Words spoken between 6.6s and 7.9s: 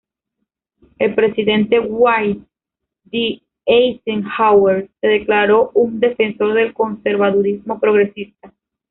"conservadurismo